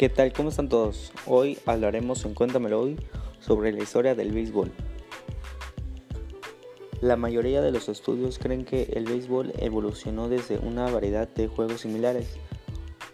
[0.00, 0.32] ¿Qué tal?
[0.32, 1.12] ¿Cómo están todos?
[1.26, 2.96] Hoy hablaremos en Cuéntamelo hoy
[3.38, 4.72] sobre la historia del béisbol.
[7.02, 11.82] La mayoría de los estudios creen que el béisbol evolucionó desde una variedad de juegos
[11.82, 12.38] similares.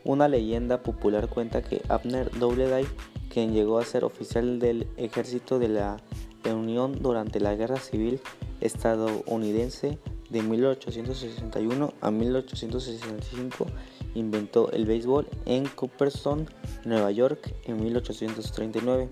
[0.04, 2.86] Una leyenda popular cuenta que Abner Doubleday,
[3.30, 5.96] quien llegó a ser oficial del ejército de la
[6.44, 8.20] Unión durante la Guerra Civil
[8.60, 9.98] estadounidense
[10.30, 13.66] de 1861 a 1865,
[14.14, 16.48] inventó el béisbol en Cooperstown,
[16.84, 19.10] Nueva York, en 1839.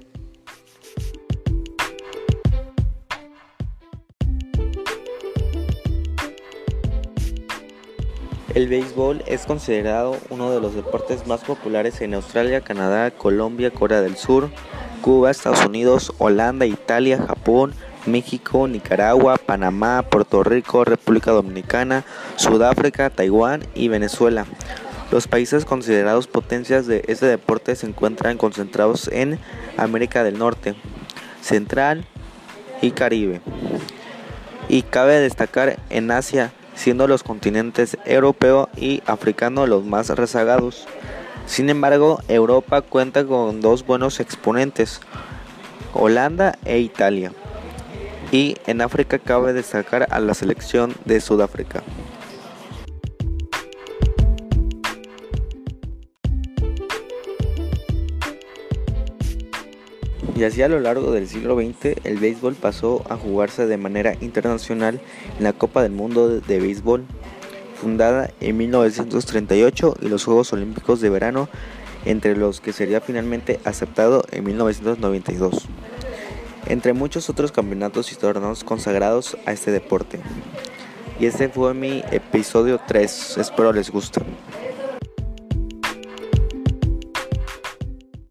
[8.54, 14.00] El béisbol es considerado uno de los deportes más populares en Australia, Canadá, Colombia, Corea
[14.00, 14.48] del Sur,
[15.02, 17.74] Cuba, Estados Unidos, Holanda, Italia, Japón,
[18.06, 22.04] México, Nicaragua, Panamá, Puerto Rico, República Dominicana,
[22.36, 24.46] Sudáfrica, Taiwán y Venezuela.
[25.10, 29.38] Los países considerados potencias de este deporte se encuentran concentrados en
[29.76, 30.74] América del Norte,
[31.40, 32.04] Central
[32.80, 33.40] y Caribe.
[34.68, 40.86] Y cabe destacar en Asia, siendo los continentes europeo y africano los más rezagados.
[41.46, 45.00] Sin embargo, Europa cuenta con dos buenos exponentes,
[45.92, 47.32] Holanda e Italia.
[48.32, 51.82] Y en África cabe destacar a la selección de Sudáfrica.
[60.36, 64.14] Y así a lo largo del siglo XX el béisbol pasó a jugarse de manera
[64.20, 65.00] internacional
[65.38, 67.04] en la Copa del Mundo de Béisbol,
[67.80, 71.48] fundada en 1938 y los Juegos Olímpicos de Verano,
[72.04, 75.68] entre los que sería finalmente aceptado en 1992,
[76.66, 80.20] entre muchos otros campeonatos y torneos consagrados a este deporte.
[81.20, 84.20] Y este fue mi episodio 3, espero les guste.